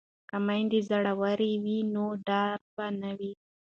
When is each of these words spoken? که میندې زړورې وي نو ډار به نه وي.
که 0.29 0.37
میندې 0.45 0.79
زړورې 0.89 1.51
وي 1.63 1.79
نو 1.93 2.05
ډار 2.27 2.57
به 2.75 2.85
نه 3.01 3.11
وي. 3.19 3.31